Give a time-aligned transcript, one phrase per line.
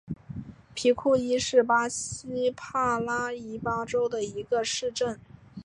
[0.73, 5.19] 皮库伊是巴西帕拉伊巴州的一个市镇。